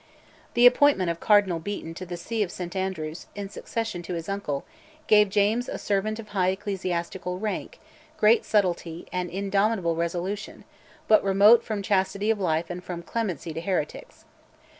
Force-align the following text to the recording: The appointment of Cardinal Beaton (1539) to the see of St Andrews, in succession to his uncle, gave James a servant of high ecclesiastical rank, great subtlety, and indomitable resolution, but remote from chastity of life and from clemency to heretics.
The 0.55 0.65
appointment 0.65 1.11
of 1.11 1.19
Cardinal 1.19 1.59
Beaton 1.59 1.89
(1539) 1.89 1.93
to 1.93 2.05
the 2.09 2.17
see 2.17 2.41
of 2.41 2.51
St 2.51 2.75
Andrews, 2.75 3.27
in 3.35 3.49
succession 3.49 4.01
to 4.01 4.15
his 4.15 4.27
uncle, 4.27 4.65
gave 5.05 5.29
James 5.29 5.69
a 5.69 5.77
servant 5.77 6.17
of 6.17 6.29
high 6.29 6.47
ecclesiastical 6.49 7.37
rank, 7.37 7.79
great 8.17 8.43
subtlety, 8.43 9.07
and 9.13 9.29
indomitable 9.29 9.95
resolution, 9.95 10.63
but 11.07 11.23
remote 11.23 11.63
from 11.63 11.83
chastity 11.83 12.31
of 12.31 12.39
life 12.39 12.71
and 12.71 12.83
from 12.83 13.03
clemency 13.03 13.53
to 13.53 13.61
heretics. 13.61 14.25